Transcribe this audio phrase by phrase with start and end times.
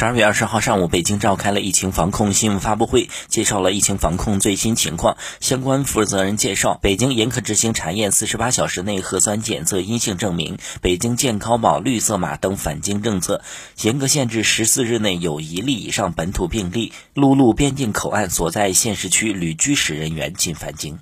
[0.00, 5.18] 十二月二十号上午，北京召开了疫情防控新闻发布会，介绍了疫情防控最新情况。
[5.40, 13.42] 相关负责人介绍，北京严格执行查验四十八小时内核酸检测阴性证明、北京健康宝绿色码等返京政策，
[13.82, 21.00] 严格限制十四日内有一例以上本土病例陆路边境口岸所在县市区旅居史人员进返京。